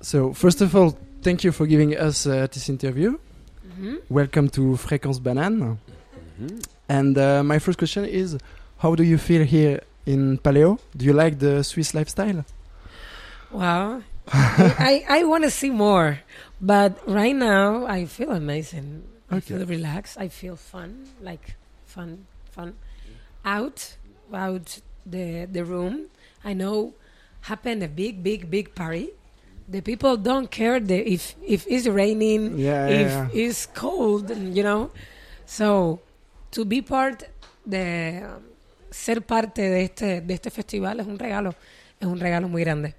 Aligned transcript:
So 0.00 0.32
first 0.32 0.60
of 0.60 0.74
all, 0.74 0.96
thank 1.22 1.44
you 1.44 1.52
for 1.52 1.66
giving 1.66 1.96
us 1.96 2.26
uh, 2.26 2.46
this 2.52 2.68
interview. 2.68 3.18
Mhm. 3.78 4.00
Welcome 4.08 4.48
to 4.50 4.76
Fréquence 4.76 5.20
Banane. 5.20 5.76
Mhm. 6.40 6.64
And 6.88 7.18
uh, 7.18 7.42
my 7.44 7.58
first 7.58 7.78
question 7.78 8.04
is, 8.04 8.38
how 8.78 8.94
do 8.94 9.02
you 9.02 9.18
feel 9.18 9.44
here 9.44 9.80
in 10.06 10.38
Paleo? 10.38 10.78
Do 10.96 11.04
you 11.04 11.12
like 11.12 11.38
the 11.38 11.62
Swiss 11.62 11.94
lifestyle? 11.94 12.44
Well, 13.52 14.02
I 14.32 15.04
I 15.08 15.24
want 15.24 15.44
to 15.44 15.50
see 15.50 15.70
more, 15.70 16.20
but 16.60 16.96
right 17.06 17.36
now 17.36 17.84
I 17.86 18.06
feel 18.06 18.30
amazing. 18.32 19.04
I 19.30 19.40
feel 19.40 19.64
relaxed. 19.66 20.16
I 20.18 20.28
feel 20.28 20.56
fun, 20.56 21.06
like 21.22 21.54
fun, 21.86 22.26
fun. 22.50 22.74
Out, 23.44 23.96
out 24.32 24.80
the 25.06 25.46
the 25.46 25.64
room. 25.64 26.08
I 26.44 26.52
know 26.54 26.94
happened 27.42 27.82
a 27.82 27.88
big, 27.88 28.22
big, 28.22 28.50
big 28.50 28.74
party. 28.74 29.10
The 29.70 29.82
people 29.82 30.16
don't 30.16 30.50
care 30.50 30.80
the, 30.80 30.96
if 30.96 31.36
if 31.46 31.64
it's 31.68 31.86
raining, 31.86 32.58
Yeah, 32.58 32.88
if 32.88 33.10
yeah, 33.10 33.28
it's 33.32 33.66
cold, 33.66 34.28
you 34.30 34.64
know. 34.64 34.90
So 35.46 36.00
to 36.50 36.64
be 36.64 36.82
part 36.82 37.22
de 37.64 38.22
ser 38.90 39.20
parte 39.20 39.62
de 39.62 39.84
este 39.84 40.20
de 40.22 40.34
este 40.34 40.50
festival 40.50 40.98
es 40.98 41.06
un 41.06 41.18
regalo, 41.18 41.54
es 42.00 42.08
un 42.08 42.18
regalo 42.18 42.48
muy 42.48 42.64
grande. 42.64 42.94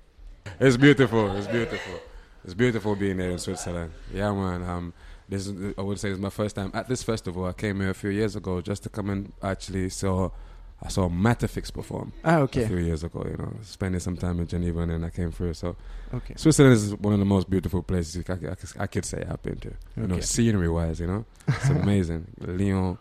It's 0.60 0.78
beautiful. 0.78 1.36
It's 1.36 1.48
beautiful. 1.48 2.00
It's 2.46 2.54
beautiful 2.54 2.96
being 2.96 3.20
here 3.20 3.32
in 3.32 3.38
Switzerland. 3.38 3.92
Yeah, 4.14 4.32
man. 4.34 4.64
Um, 4.64 4.94
this 5.28 5.48
is, 5.48 5.74
I 5.78 5.82
would 5.82 6.00
say 6.00 6.10
it's 6.10 6.20
my 6.20 6.30
first 6.30 6.56
time 6.56 6.72
at 6.74 6.88
this 6.88 7.04
festival. 7.04 7.46
I 7.46 7.54
came 7.54 7.82
here 7.82 7.90
a 7.90 7.94
few 7.94 8.10
years 8.12 8.36
ago 8.36 8.62
just 8.62 8.84
to 8.84 8.90
come 8.90 9.10
and 9.10 9.34
actually 9.44 9.90
saw. 9.90 10.30
I 10.84 10.88
saw 10.90 11.08
Matafix 11.10 11.72
perform 11.72 12.12
Ah, 12.24 12.42
a 12.42 12.48
few 12.48 12.78
years 12.78 13.04
ago. 13.04 13.24
You 13.30 13.38
know, 13.38 13.54
spending 13.62 14.00
some 14.00 14.18
time 14.18 14.40
in 14.40 14.48
Geneva 14.48 14.80
and 14.80 14.92
then 14.92 15.04
I 15.04 15.10
came 15.10 15.32
through. 15.32 15.54
So 15.54 15.76
Okay. 16.14 16.34
Switzerland 16.38 16.76
is 16.76 16.96
one 16.96 17.14
of 17.14 17.20
the 17.20 17.26
most 17.26 17.50
beautiful 17.50 17.82
places 17.84 18.24
I, 18.28 18.34
I, 18.34 18.84
I 18.84 18.88
could 18.88 19.06
say 19.06 19.24
I've 19.30 19.42
been 19.44 19.58
to. 19.58 19.74
You 19.96 20.08
know, 20.08 20.20
scenery 20.20 20.70
wise, 20.70 21.00
you 21.00 21.08
know, 21.08 21.26
it's 21.48 21.70
amazing. 21.84 22.28
Lyon, 22.40 22.98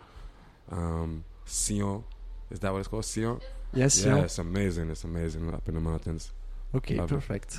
um, 0.70 1.25
Sion, 1.47 2.05
is 2.51 2.61
that 2.61 2.73
what 2.73 2.78
it's 2.81 2.89
called? 2.89 3.05
Sion. 3.05 3.41
Yes, 3.73 4.05
yeah, 4.05 4.17
yeah. 4.17 4.23
it's 4.25 4.39
amazing. 4.39 4.91
It's 4.91 5.05
amazing 5.05 5.53
up 5.55 5.69
in 5.69 5.75
the 5.75 5.81
mountains. 5.81 6.33
Okay, 6.75 6.97
Love 6.97 7.11
it. 7.11 7.14
perfect. 7.14 7.58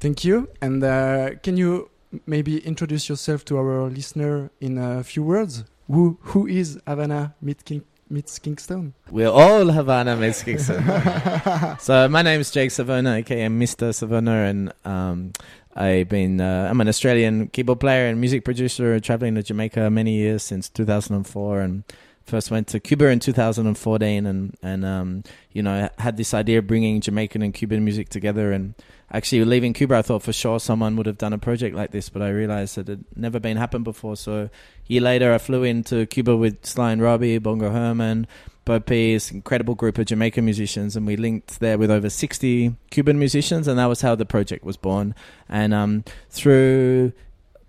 Thank 0.00 0.24
you. 0.24 0.48
And 0.62 0.82
uh, 0.84 1.30
can 1.42 1.56
you 1.56 1.90
maybe 2.26 2.58
introduce 2.60 3.08
yourself 3.08 3.44
to 3.46 3.56
our 3.58 3.88
listener 3.90 4.50
in 4.60 4.78
a 4.78 5.02
few 5.02 5.22
words? 5.22 5.64
Who 5.90 6.18
who 6.20 6.46
is 6.46 6.78
Havana 6.86 7.34
meet 7.40 7.64
King, 7.64 7.82
meets 8.10 8.38
Kingston? 8.38 8.94
We're 9.10 9.30
all 9.30 9.70
Havana 9.70 10.16
Meets 10.16 10.42
Kingston. 10.42 10.84
so 11.78 12.08
my 12.08 12.22
name 12.22 12.40
is 12.40 12.50
Jake 12.50 12.70
Savona, 12.70 13.16
aka 13.16 13.46
Mr. 13.46 13.94
Savona, 13.94 14.32
and 14.44 14.72
um, 14.84 15.32
I've 15.74 16.08
been 16.08 16.40
uh, 16.40 16.68
I'm 16.70 16.80
an 16.80 16.88
Australian 16.88 17.48
keyboard 17.48 17.80
player 17.80 18.06
and 18.06 18.20
music 18.20 18.44
producer, 18.44 18.98
traveling 19.00 19.34
to 19.36 19.42
Jamaica 19.42 19.90
many 19.90 20.14
years 20.14 20.42
since 20.42 20.68
2004, 20.68 21.60
and 21.60 21.84
first 22.28 22.50
went 22.50 22.68
to 22.68 22.80
Cuba 22.80 23.06
in 23.08 23.18
2014, 23.18 24.26
and 24.26 24.56
and 24.62 24.84
um, 24.84 25.24
you 25.52 25.62
know 25.62 25.88
had 25.98 26.16
this 26.16 26.34
idea 26.34 26.58
of 26.58 26.66
bringing 26.66 27.00
Jamaican 27.00 27.42
and 27.42 27.52
Cuban 27.52 27.84
music 27.84 28.08
together, 28.08 28.52
and 28.52 28.74
actually 29.10 29.44
leaving 29.44 29.72
Cuba, 29.72 29.96
I 29.96 30.02
thought 30.02 30.22
for 30.22 30.32
sure 30.32 30.60
someone 30.60 30.96
would 30.96 31.06
have 31.06 31.18
done 31.18 31.32
a 31.32 31.38
project 31.38 31.74
like 31.74 31.90
this, 31.90 32.08
but 32.08 32.22
I 32.22 32.28
realized 32.28 32.76
that 32.76 32.88
it 32.88 32.98
had 32.98 33.04
never 33.16 33.40
been 33.40 33.56
happened 33.56 33.84
before. 33.84 34.16
So 34.16 34.32
a 34.42 34.50
year 34.86 35.00
later, 35.00 35.32
I 35.32 35.38
flew 35.38 35.64
into 35.64 36.06
Cuba 36.06 36.36
with 36.36 36.64
Sly 36.64 36.92
and 36.92 37.02
Robbie, 37.02 37.38
Bongo 37.38 37.70
Herman. 37.70 38.26
Bo-Pee, 38.64 39.18
incredible 39.32 39.74
group 39.74 39.96
of 39.96 40.04
Jamaican 40.04 40.44
musicians, 40.44 40.94
and 40.94 41.06
we 41.06 41.16
linked 41.16 41.58
there 41.58 41.78
with 41.78 41.90
over 41.90 42.10
60 42.10 42.74
Cuban 42.90 43.18
musicians, 43.18 43.66
and 43.66 43.78
that 43.78 43.86
was 43.86 44.02
how 44.02 44.14
the 44.14 44.26
project 44.26 44.62
was 44.62 44.76
born. 44.76 45.14
And 45.48 45.72
um, 45.72 46.04
through 46.28 47.14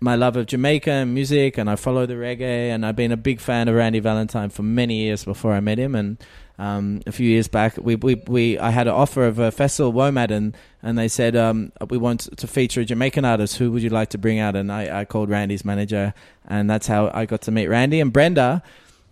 my 0.00 0.14
love 0.14 0.36
of 0.36 0.46
Jamaica 0.46 0.90
and 0.90 1.14
music, 1.14 1.58
and 1.58 1.68
I 1.68 1.76
follow 1.76 2.06
the 2.06 2.14
reggae, 2.14 2.70
and 2.70 2.86
I've 2.86 2.96
been 2.96 3.12
a 3.12 3.16
big 3.16 3.38
fan 3.40 3.68
of 3.68 3.74
Randy 3.74 4.00
Valentine 4.00 4.48
for 4.48 4.62
many 4.62 4.96
years 4.96 5.24
before 5.24 5.52
I 5.52 5.60
met 5.60 5.78
him. 5.78 5.94
And 5.94 6.18
um, 6.58 7.02
a 7.06 7.12
few 7.12 7.28
years 7.28 7.48
back, 7.48 7.76
we, 7.76 7.96
we, 7.96 8.14
we 8.26 8.58
I 8.58 8.70
had 8.70 8.86
an 8.86 8.94
offer 8.94 9.26
of 9.26 9.38
a 9.38 9.50
festival, 9.50 9.92
WOMAD, 9.92 10.30
and, 10.30 10.56
and 10.82 10.98
they 10.98 11.08
said, 11.08 11.36
um, 11.36 11.72
we 11.90 11.98
want 11.98 12.34
to 12.36 12.46
feature 12.46 12.80
a 12.80 12.84
Jamaican 12.84 13.26
artist. 13.26 13.58
Who 13.58 13.70
would 13.72 13.82
you 13.82 13.90
like 13.90 14.10
to 14.10 14.18
bring 14.18 14.38
out? 14.38 14.56
And 14.56 14.72
I, 14.72 15.00
I 15.00 15.04
called 15.04 15.28
Randy's 15.28 15.64
manager, 15.64 16.14
and 16.48 16.68
that's 16.68 16.86
how 16.86 17.10
I 17.12 17.26
got 17.26 17.42
to 17.42 17.50
meet 17.50 17.68
Randy. 17.68 18.00
And 18.00 18.12
Brenda, 18.12 18.62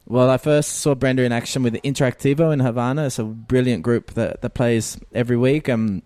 well, 0.07 0.31
I 0.31 0.39
first 0.39 0.77
saw 0.77 0.95
Brenda 0.95 1.23
in 1.23 1.33
action 1.33 1.63
with 1.63 1.75
Interactivo 1.75 2.51
in 2.51 2.61
Havana. 2.61 3.07
It's 3.07 3.19
a 3.19 3.25
brilliant 3.25 3.83
group 3.83 4.15
that, 4.15 4.41
that 4.41 4.51
plays 4.55 4.99
every 5.13 5.37
week. 5.37 5.69
Um, 5.69 6.03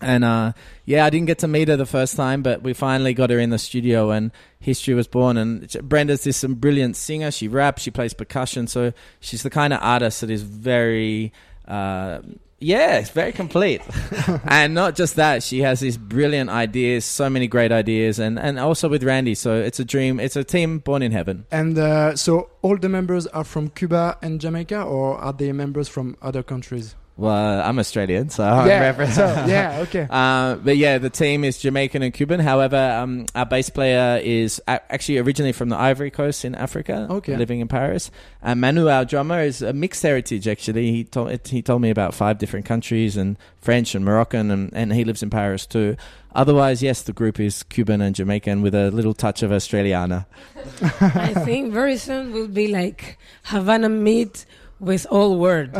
and 0.00 0.24
uh, 0.24 0.52
yeah, 0.84 1.04
I 1.04 1.10
didn't 1.10 1.26
get 1.26 1.38
to 1.40 1.48
meet 1.48 1.68
her 1.68 1.76
the 1.76 1.86
first 1.86 2.16
time, 2.16 2.42
but 2.42 2.62
we 2.62 2.72
finally 2.72 3.14
got 3.14 3.30
her 3.30 3.38
in 3.38 3.50
the 3.50 3.58
studio 3.58 4.10
and 4.10 4.30
history 4.60 4.94
was 4.94 5.08
born. 5.08 5.36
And 5.36 5.68
Brenda's 5.82 6.24
this 6.24 6.44
um, 6.44 6.54
brilliant 6.54 6.96
singer. 6.96 7.30
She 7.30 7.48
raps, 7.48 7.82
she 7.82 7.90
plays 7.90 8.14
percussion. 8.14 8.66
So 8.66 8.92
she's 9.20 9.42
the 9.42 9.50
kind 9.50 9.72
of 9.72 9.80
artist 9.82 10.20
that 10.20 10.30
is 10.30 10.42
very, 10.42 11.32
uh, 11.66 12.20
yeah, 12.60 12.98
it's 12.98 13.10
very 13.10 13.32
complete. 13.32 13.82
and 14.44 14.74
not 14.74 14.94
just 14.94 15.16
that, 15.16 15.42
she 15.42 15.60
has 15.60 15.80
these 15.80 15.96
brilliant 15.96 16.50
ideas, 16.50 17.04
so 17.04 17.28
many 17.28 17.46
great 17.48 17.72
ideas, 17.72 18.18
and, 18.18 18.38
and 18.38 18.58
also 18.58 18.88
with 18.88 19.02
Randy. 19.02 19.34
So 19.34 19.54
it's 19.56 19.80
a 19.80 19.84
dream, 19.84 20.20
it's 20.20 20.36
a 20.36 20.44
team 20.44 20.78
born 20.78 21.02
in 21.02 21.12
heaven. 21.12 21.46
And 21.50 21.78
uh, 21.78 22.16
so 22.16 22.50
all 22.62 22.76
the 22.76 22.88
members 22.88 23.26
are 23.28 23.44
from 23.44 23.70
Cuba 23.70 24.18
and 24.22 24.40
Jamaica, 24.40 24.82
or 24.82 25.18
are 25.18 25.32
they 25.32 25.52
members 25.52 25.88
from 25.88 26.16
other 26.22 26.42
countries? 26.42 26.94
Well, 27.18 27.60
I'm 27.62 27.80
Australian, 27.80 28.30
so 28.30 28.44
I'm 28.44 28.68
yeah, 28.68 28.78
reference- 28.78 29.16
so, 29.16 29.26
yeah, 29.48 29.78
okay. 29.82 30.06
Uh, 30.08 30.54
but 30.54 30.76
yeah, 30.76 30.98
the 30.98 31.10
team 31.10 31.42
is 31.42 31.58
Jamaican 31.58 32.00
and 32.04 32.14
Cuban. 32.14 32.38
However, 32.38 32.76
um, 32.76 33.26
our 33.34 33.44
bass 33.44 33.70
player 33.70 34.20
is 34.22 34.62
a- 34.68 34.80
actually 34.92 35.18
originally 35.18 35.50
from 35.50 35.68
the 35.68 35.76
Ivory 35.76 36.12
Coast 36.12 36.44
in 36.44 36.54
Africa, 36.54 37.08
Okay. 37.10 37.36
living 37.36 37.58
in 37.58 37.66
Paris. 37.66 38.12
And 38.40 38.60
Manu, 38.60 38.86
our 38.88 39.04
drummer, 39.04 39.42
is 39.42 39.62
a 39.62 39.72
mixed 39.72 40.04
heritage. 40.04 40.46
Actually, 40.46 40.92
he 40.92 41.02
told 41.02 41.44
he 41.48 41.60
told 41.60 41.82
me 41.82 41.90
about 41.90 42.14
five 42.14 42.38
different 42.38 42.66
countries 42.66 43.16
and 43.16 43.36
French 43.60 43.96
and 43.96 44.04
Moroccan, 44.04 44.52
and, 44.52 44.70
and 44.72 44.92
he 44.92 45.02
lives 45.02 45.20
in 45.20 45.28
Paris 45.28 45.66
too. 45.66 45.96
Otherwise, 46.36 46.84
yes, 46.84 47.02
the 47.02 47.12
group 47.12 47.40
is 47.40 47.64
Cuban 47.64 48.00
and 48.00 48.14
Jamaican 48.14 48.62
with 48.62 48.76
a 48.76 48.92
little 48.92 49.14
touch 49.14 49.42
of 49.42 49.50
Australiana. 49.50 50.26
I 51.00 51.34
think 51.44 51.72
very 51.72 51.96
soon 51.96 52.32
we'll 52.32 52.46
be 52.46 52.68
like 52.68 53.18
Havana 53.46 53.88
meet 53.88 54.46
with 54.80 55.06
all 55.10 55.38
word. 55.38 55.74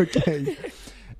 okay. 0.00 0.56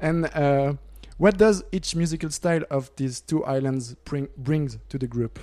And 0.00 0.26
uh, 0.26 0.74
what 1.18 1.36
does 1.36 1.62
each 1.72 1.94
musical 1.94 2.30
style 2.30 2.62
of 2.70 2.90
these 2.96 3.20
two 3.20 3.44
islands 3.44 3.94
bring 4.04 4.28
brings 4.36 4.78
to 4.88 4.98
the 4.98 5.06
group? 5.06 5.38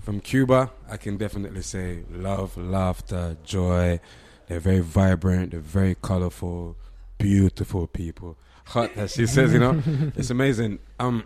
From 0.00 0.20
Cuba, 0.20 0.70
I 0.88 0.96
can 0.96 1.16
definitely 1.16 1.62
say 1.62 2.04
love, 2.10 2.56
laughter, 2.56 3.36
joy. 3.44 3.98
They're 4.46 4.60
very 4.60 4.80
vibrant. 4.80 5.50
They're 5.50 5.60
very 5.60 5.96
colorful, 6.00 6.76
beautiful 7.18 7.88
people. 7.88 8.36
Hot, 8.66 8.96
as 8.96 9.14
she 9.14 9.26
says, 9.26 9.52
you 9.52 9.58
know, 9.58 9.82
it's 10.16 10.30
amazing. 10.30 10.78
Um, 11.00 11.24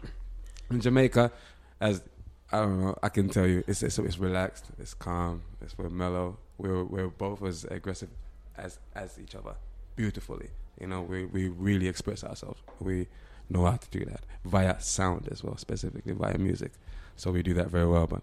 in 0.70 0.80
Jamaica, 0.80 1.30
as 1.80 2.02
I 2.52 2.60
don't 2.60 2.80
know, 2.80 2.96
I 3.02 3.10
can 3.10 3.28
tell 3.28 3.46
you, 3.46 3.62
it's 3.66 3.82
it's, 3.82 3.98
it's 3.98 4.18
relaxed, 4.18 4.66
it's 4.78 4.94
calm, 4.94 5.42
it's 5.60 5.76
we're 5.76 5.90
mellow. 6.62 6.84
We're 6.84 7.04
we're 7.04 7.08
both 7.08 7.42
as 7.42 7.64
aggressive 7.64 8.10
as 8.56 8.78
as 8.94 9.18
each 9.18 9.34
other, 9.34 9.54
beautifully. 9.96 10.50
You 10.80 10.86
know, 10.86 11.02
we 11.02 11.26
we 11.26 11.48
really 11.48 11.88
express 11.88 12.24
ourselves. 12.24 12.62
We 12.80 13.08
know 13.48 13.64
how 13.66 13.76
to 13.76 13.90
do 13.90 14.04
that 14.04 14.24
via 14.44 14.80
sound 14.80 15.28
as 15.30 15.42
well, 15.42 15.56
specifically 15.56 16.12
via 16.12 16.38
music. 16.38 16.72
So 17.16 17.30
we 17.30 17.42
do 17.42 17.52
that 17.54 17.68
very 17.68 17.86
well. 17.86 18.06
But 18.06 18.22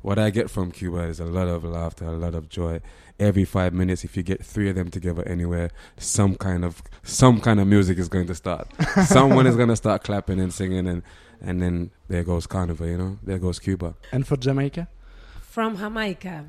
what 0.00 0.18
I 0.18 0.30
get 0.30 0.48
from 0.48 0.70
Cuba 0.70 1.00
is 1.00 1.20
a 1.20 1.26
lot 1.26 1.48
of 1.48 1.64
laughter, 1.64 2.06
a 2.06 2.12
lot 2.12 2.34
of 2.34 2.48
joy. 2.48 2.80
Every 3.20 3.44
five 3.44 3.74
minutes, 3.74 4.04
if 4.04 4.16
you 4.16 4.22
get 4.22 4.44
three 4.44 4.70
of 4.70 4.76
them 4.76 4.90
together 4.90 5.26
anywhere, 5.26 5.70
some 5.98 6.36
kind 6.36 6.64
of 6.64 6.82
some 7.02 7.40
kind 7.40 7.60
of 7.60 7.66
music 7.66 7.98
is 7.98 8.08
going 8.08 8.26
to 8.28 8.34
start. 8.34 8.68
Someone 9.06 9.46
is 9.46 9.56
going 9.56 9.68
to 9.68 9.76
start 9.76 10.04
clapping 10.04 10.40
and 10.40 10.52
singing, 10.52 10.86
and 10.86 11.02
and 11.40 11.60
then 11.60 11.90
there 12.08 12.24
goes 12.24 12.46
Carnival. 12.46 12.86
You 12.86 12.98
know, 12.98 13.18
there 13.22 13.38
goes 13.38 13.58
Cuba. 13.58 13.96
And 14.12 14.26
for 14.26 14.36
Jamaica? 14.36 14.88
From 15.42 15.76
Jamaica, 15.76 16.46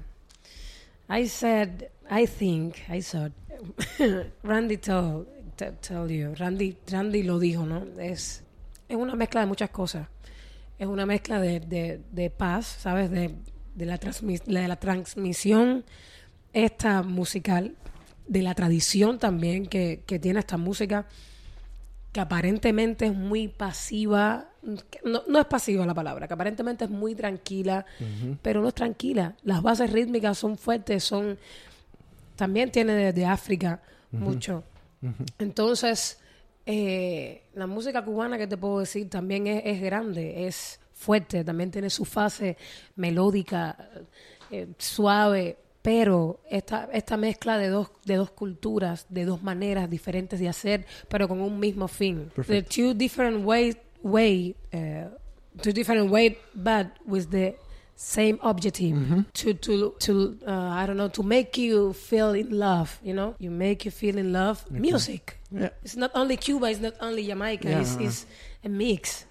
I 1.09 1.27
said, 1.27 1.89
I 2.09 2.25
think, 2.27 2.75
I 2.89 3.01
thought, 3.01 3.31
Randy 4.43 4.77
told, 4.77 5.27
t- 5.57 5.65
tell 5.81 6.09
you, 6.09 6.33
Randy, 6.35 6.77
Randy 6.91 7.23
lo 7.23 7.39
dijo, 7.39 7.65
¿no? 7.65 7.83
Es, 7.99 8.43
es 8.87 8.95
una 8.95 9.15
mezcla 9.15 9.41
de 9.41 9.47
muchas 9.47 9.69
cosas. 9.71 10.07
Es 10.77 10.87
una 10.87 11.05
mezcla 11.05 11.39
de, 11.41 11.59
de, 11.59 12.01
de 12.11 12.29
paz, 12.29 12.65
¿sabes? 12.79 13.09
De, 13.11 13.35
de, 13.75 13.85
la 13.85 13.99
transmis- 13.99 14.43
de 14.45 14.67
la 14.67 14.75
transmisión 14.77 15.83
esta 16.53 17.01
musical, 17.03 17.75
de 18.27 18.41
la 18.43 18.53
tradición 18.55 19.17
también 19.19 19.65
que, 19.65 20.03
que 20.05 20.19
tiene 20.19 20.39
esta 20.39 20.57
música, 20.57 21.07
que 22.11 22.19
aparentemente 22.19 23.05
es 23.05 23.13
muy 23.15 23.47
pasiva. 23.47 24.47
No, 25.03 25.23
no 25.27 25.39
es 25.39 25.45
pasiva 25.45 25.85
la 25.85 25.93
palabra, 25.93 26.27
que 26.27 26.33
aparentemente 26.33 26.85
es 26.85 26.89
muy 26.91 27.15
tranquila, 27.15 27.85
pero 28.41 28.61
no 28.61 28.67
es 28.67 28.73
tranquila. 28.73 29.35
Las 29.43 29.61
bases 29.61 29.91
rítmicas 29.91 30.37
son 30.37 30.57
fuertes, 30.57 31.03
son. 31.03 31.37
También 32.35 32.71
tiene 32.71 32.93
de, 32.93 33.13
de 33.13 33.25
África 33.25 33.81
mucho. 34.11 34.63
Entonces, 35.37 36.17
Eh, 36.71 37.45
la 37.55 37.65
música 37.65 38.03
cubana, 38.05 38.37
que 38.37 38.45
te 38.45 38.55
puedo 38.55 38.81
decir, 38.81 39.09
también 39.09 39.47
es, 39.47 39.63
es 39.65 39.81
grande, 39.81 40.45
es 40.45 40.79
fuerte, 40.93 41.43
también 41.43 41.71
tiene 41.71 41.89
su 41.89 42.05
fase 42.05 42.57
melódica, 42.95 43.89
eh, 44.51 44.67
suave, 44.77 45.57
pero 45.81 46.39
esta, 46.49 46.89
esta 46.91 47.17
mezcla 47.17 47.57
de 47.57 47.69
dos, 47.69 47.89
de 48.05 48.15
dos 48.15 48.31
culturas, 48.31 49.05
de 49.09 49.25
dos 49.25 49.41
maneras 49.41 49.89
diferentes 49.89 50.39
de 50.39 50.49
hacer, 50.49 50.85
pero 51.07 51.27
con 51.27 51.41
un 51.41 51.59
mismo 51.59 51.87
fin. 51.87 52.31
The 52.47 52.63
two 52.63 52.93
different 52.93 53.45
ways, 53.45 53.77
way, 54.03 54.55
uh, 54.73 55.09
two 55.61 55.71
different 55.71 56.11
way, 56.11 56.37
but 56.53 56.87
with 57.05 57.29
the 57.29 57.55
same 57.95 58.39
objective 58.41 59.25
to 59.33 59.53
to 59.55 59.93
to 59.99 60.37
uh, 60.47 60.51
I 60.71 60.85
don't 60.85 60.95
know 60.95 61.09
to 61.09 61.21
make 61.21 61.57
you 61.57 61.91
feel 61.91 62.33
in 62.33 62.57
love. 62.57 62.97
You 63.03 63.13
know, 63.13 63.35
you 63.39 63.51
make 63.51 63.83
you 63.83 63.91
feel 63.91 64.17
in 64.17 64.31
love. 64.31 64.63
Okay. 64.71 64.79
Music. 64.79 65.37
Yeah. 65.51 65.69
It's 65.83 65.97
not 65.97 66.11
only 66.15 66.37
Cuba. 66.37 66.67
It's 66.67 66.79
not 66.79 66.93
only 67.01 67.25
Jamaica. 67.27 67.67
It's, 67.67 67.97
it's 67.97 68.25
a 68.63 68.69
mix. 68.69 69.25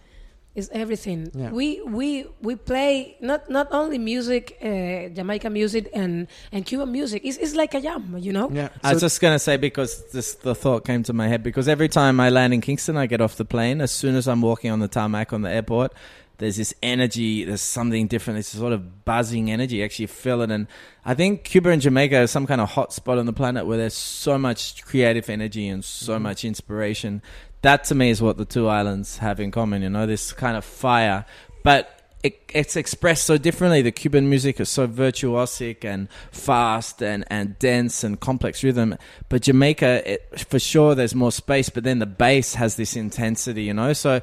It's 0.58 0.68
everything. 0.72 1.30
Yeah. 1.34 1.50
We 1.50 1.80
we 1.82 2.26
we 2.42 2.56
play 2.56 3.16
not 3.20 3.48
not 3.48 3.68
only 3.70 3.96
music, 3.96 4.58
uh, 4.60 5.14
Jamaica 5.14 5.50
music 5.50 5.88
and 5.94 6.26
and 6.50 6.66
Cuban 6.66 6.90
music. 6.90 7.22
It's, 7.24 7.38
it's 7.38 7.54
like 7.54 7.74
a 7.74 7.80
jam. 7.80 8.16
You 8.18 8.32
know. 8.32 8.50
Yeah. 8.50 8.70
I 8.82 8.92
was 8.92 9.02
just 9.02 9.20
going 9.20 9.36
to 9.36 9.38
say 9.38 9.56
because 9.56 10.10
this 10.10 10.34
the 10.34 10.56
thought 10.56 10.84
came 10.84 11.04
to 11.04 11.12
my 11.12 11.28
head 11.28 11.44
because 11.44 11.68
every 11.68 11.88
time 11.88 12.18
I 12.18 12.30
land 12.30 12.52
in 12.52 12.60
Kingston, 12.60 12.96
I 12.96 13.06
get 13.06 13.20
off 13.20 13.36
the 13.36 13.44
plane. 13.44 13.80
As 13.80 13.92
soon 13.92 14.16
as 14.16 14.26
I'm 14.26 14.42
walking 14.42 14.72
on 14.72 14.80
the 14.80 14.88
tarmac 14.88 15.32
on 15.32 15.42
the 15.42 15.50
airport, 15.50 15.92
there's 16.38 16.56
this 16.56 16.72
energy. 16.82 17.44
There's 17.44 17.60
something 17.60 18.06
different. 18.06 18.38
A 18.40 18.42
sort 18.42 18.72
of 18.72 19.04
buzzing 19.04 19.50
energy. 19.50 19.76
You 19.76 19.84
actually 19.84 20.06
feel 20.06 20.40
it, 20.42 20.50
and 20.50 20.66
I 21.04 21.14
think 21.14 21.44
Cuba 21.44 21.70
and 21.70 21.82
Jamaica 21.82 22.20
is 22.20 22.30
some 22.30 22.46
kind 22.46 22.60
of 22.60 22.70
hot 22.70 22.92
spot 22.92 23.18
on 23.18 23.26
the 23.26 23.32
planet 23.32 23.66
where 23.66 23.76
there's 23.76 23.94
so 23.94 24.38
much 24.38 24.84
creative 24.84 25.28
energy 25.28 25.68
and 25.68 25.84
so 25.84 26.16
Mhm. 26.18 26.22
much 26.22 26.44
inspiration. 26.44 27.22
That 27.62 27.84
to 27.84 27.94
me 27.94 28.10
is 28.10 28.22
what 28.22 28.36
the 28.36 28.44
two 28.44 28.68
islands 28.68 29.18
have 29.18 29.40
in 29.40 29.50
common. 29.50 29.82
You 29.82 29.90
know, 29.90 30.06
this 30.06 30.32
kind 30.32 30.56
of 30.56 30.64
fire, 30.64 31.24
but. 31.62 31.94
It, 32.20 32.50
it's 32.52 32.74
expressed 32.74 33.26
so 33.26 33.38
differently. 33.38 33.80
The 33.80 33.92
Cuban 33.92 34.28
music 34.28 34.58
is 34.58 34.68
so 34.68 34.88
virtuosic 34.88 35.84
and 35.84 36.08
fast 36.32 37.00
and, 37.00 37.24
and 37.30 37.56
dense 37.60 38.02
and 38.02 38.18
complex 38.18 38.64
rhythm. 38.64 38.96
But 39.28 39.42
Jamaica, 39.42 40.14
it, 40.14 40.40
for 40.48 40.58
sure, 40.58 40.96
there's 40.96 41.14
more 41.14 41.30
space, 41.30 41.68
but 41.68 41.84
then 41.84 42.00
the 42.00 42.06
bass 42.06 42.54
has 42.54 42.74
this 42.74 42.96
intensity, 42.96 43.62
you 43.62 43.72
know? 43.72 43.92
So, 43.92 44.20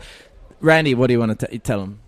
Randy, 0.60 0.94
what 0.94 1.08
do 1.08 1.14
you 1.14 1.20
want 1.20 1.40
to 1.40 1.48
t- 1.48 1.58
tell 1.60 1.80
them? 1.80 2.02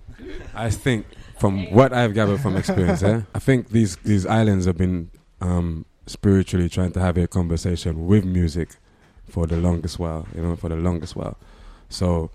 I 0.57 0.69
think 0.69 1.05
from 1.39 1.71
what 1.71 1.93
I've 1.93 2.13
gathered 2.13 2.39
from 2.41 2.55
experience, 2.57 3.03
eh, 3.03 3.21
I 3.35 3.39
think 3.39 3.69
these 3.69 3.95
these 3.97 4.25
islands 4.25 4.65
have 4.65 4.77
been 4.77 5.09
um, 5.41 5.85
spiritually 6.07 6.69
trying 6.69 6.91
to 6.93 6.99
have 6.99 7.17
a 7.17 7.27
conversation 7.27 8.07
with 8.07 8.25
music 8.25 8.69
for 9.29 9.45
the 9.47 9.57
longest 9.57 9.99
while. 9.99 10.27
You 10.35 10.41
know, 10.41 10.55
for 10.55 10.69
the 10.69 10.75
longest 10.75 11.15
while. 11.15 11.37
So 11.89 12.31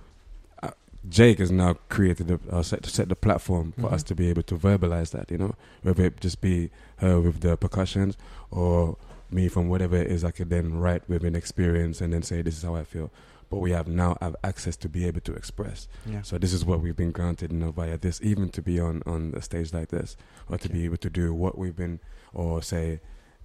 uh, 0.63 0.71
Jake 1.09 1.39
has 1.39 1.51
now 1.51 1.75
created 1.89 2.31
a 2.31 2.39
uh, 2.51 2.63
set 2.63 2.87
set 2.87 3.09
the 3.09 3.17
platform 3.17 3.73
for 3.73 3.89
Mhm. 3.89 3.93
us 3.93 4.03
to 4.05 4.15
be 4.15 4.29
able 4.31 4.43
to 4.45 4.57
verbalize 4.57 5.11
that. 5.11 5.31
You 5.31 5.39
know, 5.39 5.55
whether 5.83 6.05
it 6.05 6.21
just 6.21 6.41
be 6.41 6.71
her 6.99 7.21
with 7.21 7.41
the 7.41 7.57
percussions 7.57 8.17
or 8.51 8.97
me 9.31 9.49
from 9.49 9.69
whatever 9.69 9.97
it 9.97 10.09
is, 10.09 10.25
I 10.25 10.31
could 10.31 10.51
then 10.51 10.79
write 10.79 11.09
with 11.09 11.25
an 11.25 11.35
experience 11.35 12.01
and 12.03 12.13
then 12.13 12.23
say 12.23 12.43
this 12.43 12.57
is 12.59 12.63
how 12.63 12.77
I 12.77 12.85
feel. 12.85 13.11
But 13.52 13.58
we 13.58 13.72
have 13.72 13.87
now 13.87 14.16
have 14.22 14.34
access 14.43 14.78
to 14.78 14.88
be 14.88 15.06
able 15.06 15.20
to 15.20 15.34
express. 15.34 15.87
yeah. 16.06 16.22
So 16.22 16.38
this 16.38 16.54
is 16.54 16.64
what 16.64 16.81
we've 16.81 16.96
been 16.96 17.10
granted, 17.12 17.52
you 17.52 17.58
know, 17.58 17.70
via 17.70 17.99
this, 17.99 18.19
even 18.22 18.49
to 18.49 18.62
be 18.62 18.81
on 18.81 19.02
on 19.04 19.34
a 19.37 19.43
stage 19.43 19.75
like 19.75 19.88
this, 19.88 20.16
or 20.49 20.56
to 20.56 20.70
be 20.70 20.87
able 20.87 20.96
to 20.96 21.10
do 21.10 21.34
what 21.34 21.58
we've 21.58 21.76
been, 21.76 22.00
or 22.32 22.62
say, 22.62 23.00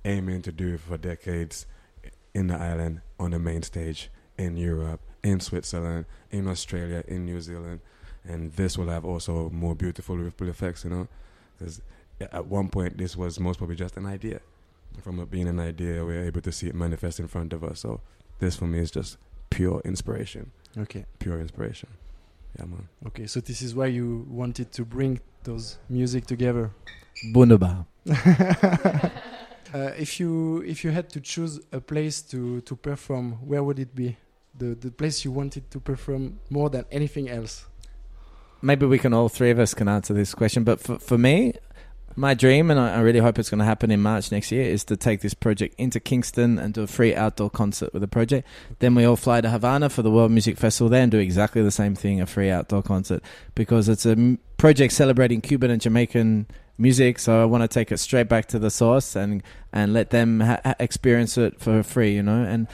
aiming 0.05 0.43
to 0.43 0.53
do 0.53 0.77
for 0.77 0.97
decades 0.97 1.65
in 2.33 2.47
the 2.47 2.55
island 2.55 3.01
on 3.19 3.31
the 3.31 3.39
main 3.39 3.63
stage 3.63 4.09
in 4.37 4.55
Europe, 4.55 5.01
in 5.23 5.41
Switzerland, 5.41 6.05
in 6.31 6.47
Australia, 6.47 7.03
in 7.05 7.25
New 7.25 7.41
Zealand, 7.41 7.81
and 8.23 8.53
this 8.53 8.77
will 8.77 8.87
have 8.87 9.03
also 9.03 9.49
more 9.49 9.75
beautiful 9.75 10.15
ripple 10.15 10.47
effects, 10.47 10.85
you 10.85 10.89
know, 10.89 11.09
because 11.57 11.81
at 12.21 12.45
one 12.45 12.69
point 12.69 12.97
this 12.97 13.17
was 13.17 13.41
most 13.41 13.57
probably 13.57 13.75
just 13.75 13.97
an 13.97 14.05
idea. 14.05 14.39
From 15.01 15.19
it 15.19 15.29
being 15.29 15.49
an 15.49 15.59
idea, 15.59 16.05
we're 16.05 16.23
able 16.23 16.41
to 16.41 16.51
see 16.53 16.67
it 16.67 16.75
manifest 16.75 17.19
in 17.19 17.27
front 17.27 17.51
of 17.51 17.61
us. 17.61 17.81
So 17.81 17.99
this 18.39 18.55
for 18.55 18.67
me 18.67 18.79
is 18.79 18.89
just 18.89 19.17
pure 19.57 19.81
inspiration, 19.85 20.51
Okay. 20.77 21.03
pure 21.19 21.39
inspiration. 21.41 21.89
Yeah, 22.57 22.65
man. 22.65 22.87
Okay. 23.07 23.25
So 23.27 23.39
this 23.41 23.61
is 23.61 23.73
why 23.73 23.87
you 23.87 24.25
wanted 24.29 24.71
to 24.77 24.85
bring 24.85 25.19
those 25.43 25.77
music 25.89 26.25
together. 26.27 26.69
Wunderbar. 27.33 27.85
Uh, 29.73 29.91
if 29.97 30.17
you 30.17 30.63
if 30.65 30.81
you 30.85 30.91
had 30.91 31.09
to 31.09 31.19
choose 31.19 31.59
a 31.73 31.79
place 31.81 32.21
to 32.21 32.61
to 32.61 32.73
perform, 32.75 33.33
where 33.49 33.61
would 33.61 33.79
it 33.79 33.93
be? 33.93 34.15
The 34.57 34.75
the 34.75 34.91
place 34.91 35.25
you 35.25 35.31
wanted 35.35 35.69
to 35.71 35.79
perform 35.79 36.39
more 36.49 36.69
than 36.69 36.85
anything 36.89 37.27
else. 37.29 37.65
Maybe 38.61 38.85
we 38.85 38.97
can 38.97 39.13
all 39.13 39.27
three 39.29 39.51
of 39.51 39.59
us 39.59 39.73
can 39.73 39.87
answer 39.89 40.13
this 40.15 40.33
question, 40.33 40.63
but 40.63 40.79
for, 40.79 40.99
for 40.99 41.17
me, 41.17 41.53
my 42.17 42.33
dream, 42.33 42.71
and 42.71 42.79
I, 42.79 42.99
really 42.99 43.19
hope 43.19 43.37
it's 43.37 43.49
going 43.51 43.59
to 43.59 43.65
happen 43.65 43.91
in 43.91 44.01
March 44.01 44.31
next 44.31 44.51
year, 44.51 44.63
is 44.63 44.83
to 44.85 44.97
take 44.97 45.21
this 45.21 45.35
project 45.35 45.75
into 45.77 45.99
Kingston 45.99 46.57
and 46.57 46.73
do 46.73 46.81
a 46.81 46.87
free 46.87 47.13
outdoor 47.13 47.51
concert 47.51 47.93
with 47.93 48.01
the 48.01 48.07
project. 48.07 48.47
Then 48.79 48.95
we 48.95 49.05
all 49.05 49.15
fly 49.15 49.39
to 49.39 49.49
Havana 49.51 49.89
for 49.89 50.01
the 50.01 50.09
World 50.09 50.31
Music 50.31 50.57
Festival 50.57 50.89
there 50.89 51.03
and 51.03 51.11
do 51.11 51.19
exactly 51.19 51.61
the 51.61 51.69
same 51.69 51.93
thing, 51.93 52.19
a 52.19 52.25
free 52.25 52.49
outdoor 52.49 52.81
concert, 52.81 53.21
because 53.53 53.87
it's 53.87 54.05
a 54.07 54.37
project 54.57 54.93
celebrating 54.93 55.41
Cuban 55.41 55.69
and 55.69 55.79
Jamaican 55.79 56.47
music. 56.79 57.19
So 57.19 57.39
I 57.39 57.45
want 57.45 57.61
to 57.61 57.67
take 57.67 57.91
it 57.91 57.99
straight 57.99 58.27
back 58.27 58.47
to 58.47 58.59
the 58.59 58.71
source 58.71 59.15
and 59.15 59.43
and 59.71 59.93
let 59.93 60.09
them 60.09 60.39
ha- 60.39 60.73
experience 60.79 61.37
it 61.37 61.59
for 61.59 61.83
free, 61.83 62.15
you 62.15 62.23
know, 62.23 62.43
and. 62.43 62.67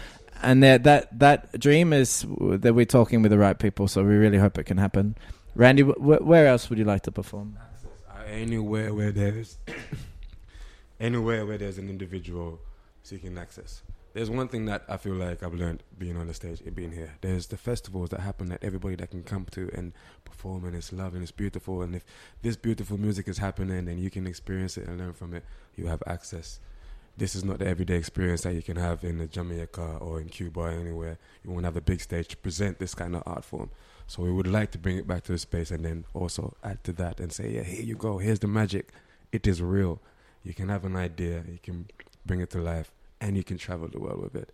And 0.45 0.61
that 0.61 0.83
that 0.83 1.19
that 1.19 1.57
dream 1.57 1.93
is 1.93 2.25
that 2.37 2.73
we're 2.75 2.83
talking 2.83 3.21
with 3.21 3.31
the 3.31 3.37
right 3.37 3.57
people, 3.57 3.87
so 3.87 4.03
we 4.03 4.15
really 4.15 4.37
hope 4.37 4.57
it 4.57 4.65
can 4.65 4.77
happen. 4.77 5.15
Randy, 5.55 5.83
wh- 5.83 6.27
where 6.27 6.47
else 6.47 6.69
would 6.69 6.77
you 6.77 6.83
like 6.83 7.03
to 7.03 7.13
perform? 7.13 7.57
Anywhere 8.33 8.95
where 8.95 9.11
there's 9.11 9.59
anywhere 10.99 11.45
where 11.45 11.59
there's 11.59 11.77
an 11.77 11.87
individual 11.87 12.59
seeking 13.03 13.37
access. 13.37 13.83
There's 14.13 14.29
one 14.29 14.47
thing 14.47 14.65
that 14.65 14.83
I 14.89 14.97
feel 14.97 15.13
like 15.13 15.43
I've 15.43 15.53
learned 15.53 15.83
being 15.99 16.17
on 16.17 16.25
the 16.25 16.33
stage 16.33 16.61
and 16.61 16.73
being 16.73 16.91
here. 16.91 17.13
There's 17.21 17.45
the 17.47 17.57
festivals 17.57 18.09
that 18.09 18.21
happen 18.21 18.49
that 18.49 18.63
everybody 18.63 18.95
that 18.95 19.11
can 19.11 19.23
come 19.23 19.45
to 19.51 19.69
and 19.73 19.93
perform 20.25 20.65
and 20.65 20.75
it's 20.75 20.91
love 20.91 21.13
and 21.13 21.21
it's 21.21 21.31
beautiful 21.31 21.83
and 21.83 21.95
if 21.95 22.03
this 22.41 22.55
beautiful 22.55 22.99
music 22.99 23.27
is 23.27 23.37
happening 23.37 23.87
and 23.87 23.99
you 23.99 24.09
can 24.09 24.25
experience 24.25 24.77
it 24.77 24.87
and 24.87 24.97
learn 24.97 25.13
from 25.13 25.35
it, 25.35 25.43
you 25.75 25.85
have 25.85 26.01
access. 26.07 26.59
This 27.15 27.35
is 27.35 27.43
not 27.43 27.59
the 27.59 27.67
everyday 27.67 27.95
experience 27.95 28.41
that 28.41 28.55
you 28.55 28.63
can 28.63 28.75
have 28.77 29.03
in 29.03 29.21
a 29.21 29.27
Jamaica 29.27 29.97
or 30.01 30.19
in 30.19 30.29
Cuba 30.29 30.61
or 30.61 30.69
anywhere. 30.71 31.19
You 31.43 31.51
won't 31.51 31.65
have 31.65 31.77
a 31.77 31.81
big 31.81 32.01
stage 32.01 32.27
to 32.29 32.37
present 32.37 32.79
this 32.79 32.95
kind 32.95 33.15
of 33.15 33.21
art 33.25 33.45
form. 33.45 33.69
So 34.07 34.23
we 34.23 34.31
would 34.31 34.47
like 34.47 34.71
to 34.71 34.77
bring 34.79 34.97
it 34.97 35.07
back 35.07 35.23
to 35.25 35.31
the 35.33 35.37
space 35.37 35.69
and 35.69 35.85
then 35.85 36.05
also 36.13 36.55
add 36.63 36.83
to 36.85 36.93
that 36.93 37.19
and 37.19 37.31
say, 37.31 37.51
yeah, 37.51 37.63
here 37.63 37.83
you 37.83 37.95
go. 37.95 38.17
Here's 38.17 38.39
the 38.39 38.47
magic. 38.47 38.91
It 39.31 39.45
is 39.45 39.61
real. 39.61 40.01
You 40.43 40.53
can 40.53 40.69
have 40.69 40.85
an 40.85 40.95
idea. 40.95 41.43
You 41.47 41.59
can 41.61 41.87
bring 42.25 42.41
it 42.41 42.49
to 42.51 42.59
life 42.59 42.91
and 43.21 43.37
you 43.37 43.43
can 43.43 43.57
travel 43.59 43.87
the 43.87 43.99
world 43.99 44.21
with 44.21 44.35
it. 44.35 44.49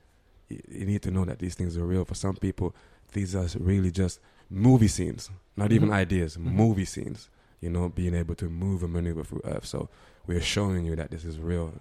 You, 0.49 0.61
you 0.69 0.85
need 0.85 1.01
to 1.03 1.11
know 1.11 1.23
that 1.25 1.39
these 1.39 1.55
things 1.55 1.77
are 1.77 1.85
real. 1.85 2.03
For 2.03 2.15
some 2.15 2.35
people, 2.35 2.75
these 3.13 3.35
are 3.35 3.47
really 3.57 3.89
just 3.89 4.19
movie 4.49 4.87
scenes, 4.89 5.29
not 5.55 5.71
even 5.71 5.89
Mhm. 5.89 5.93
ideas, 5.93 6.35
Mhm. 6.37 6.51
movie 6.51 6.85
scenes. 6.85 7.29
You 7.61 7.69
know, 7.69 7.89
being 7.89 8.15
able 8.15 8.35
to 8.35 8.49
move 8.49 8.83
and 8.83 8.93
maneuver 8.93 9.23
through 9.23 9.41
Earth. 9.45 9.65
So 9.65 9.89
we're 10.27 10.41
showing 10.41 10.85
you 10.85 10.95
that 10.97 11.11
this 11.11 11.23
is 11.25 11.39
real. 11.39 11.73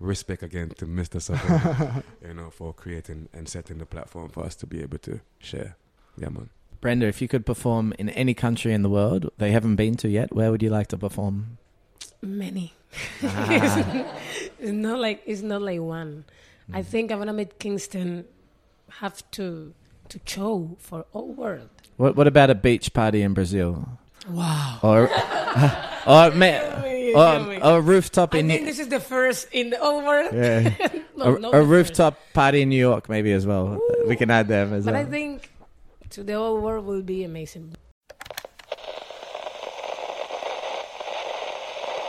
Respect 0.00 0.42
again 0.42 0.70
to 0.78 0.86
Mr. 0.86 1.20
Sutton, 1.20 2.02
you 2.26 2.34
know, 2.34 2.50
for 2.50 2.72
creating 2.72 3.28
and 3.32 3.48
setting 3.48 3.78
the 3.78 3.86
platform 3.86 4.30
for 4.30 4.44
us 4.44 4.56
to 4.56 4.66
be 4.66 4.82
able 4.82 4.98
to 4.98 5.20
share. 5.38 5.76
Yeah, 6.16 6.30
man. 6.30 6.48
Brenda, 6.80 7.06
if 7.06 7.20
you 7.20 7.28
could 7.28 7.44
perform 7.44 7.92
in 7.98 8.08
any 8.08 8.32
country 8.32 8.72
in 8.72 8.82
the 8.82 8.88
world 8.88 9.30
they 9.36 9.52
haven't 9.52 9.76
been 9.76 9.96
to 9.96 10.08
yet, 10.08 10.34
where 10.34 10.50
would 10.50 10.62
you 10.62 10.70
like 10.70 10.86
to 10.88 10.96
perform? 10.96 11.58
Many. 12.22 12.72
Ah. 13.22 13.46
it's 14.58 14.72
not 14.72 14.98
like 14.98 15.22
it's 15.26 15.42
not 15.42 15.60
like 15.60 15.80
one. 15.80 16.24
I 16.72 16.82
think 16.82 17.12
I'm 17.12 17.18
gonna 17.18 17.32
make 17.32 17.58
Kingston 17.58 18.24
have 18.88 19.28
to 19.32 19.74
to 20.08 20.20
show 20.24 20.76
for 20.78 21.04
all 21.12 21.28
world. 21.28 21.68
What, 21.96 22.16
what 22.16 22.26
about 22.26 22.50
a 22.50 22.54
beach 22.54 22.92
party 22.92 23.22
in 23.22 23.34
Brazil? 23.34 23.98
Wow. 24.28 24.78
Or, 24.82 25.02
or, 26.06 26.30
ma- 26.32 26.82
or, 26.82 26.89
or 27.14 27.64
uh, 27.64 27.76
a 27.76 27.80
rooftop 27.80 28.34
I 28.34 28.38
in 28.38 28.48
think 28.48 28.60
New- 28.62 28.66
this 28.66 28.78
is 28.78 28.88
the 28.88 29.00
first 29.00 29.48
in 29.52 29.70
the 29.70 29.78
whole 29.78 30.02
world. 30.04 30.32
yeah. 30.34 30.74
No, 31.16 31.36
a, 31.52 31.60
a 31.60 31.62
rooftop 31.62 32.18
party 32.32 32.62
in 32.62 32.70
New 32.70 32.78
York, 32.80 33.08
maybe 33.10 33.32
as 33.32 33.46
well. 33.46 33.74
Ooh. 33.76 34.04
We 34.08 34.16
can 34.16 34.30
add 34.30 34.48
them 34.48 34.72
as 34.72 34.86
But 34.86 34.94
I 34.94 35.04
think 35.04 35.50
to 36.10 36.22
the 36.24 36.32
whole 36.32 36.60
world 36.60 36.86
will 36.86 37.02
be 37.02 37.24
amazing. 37.24 37.74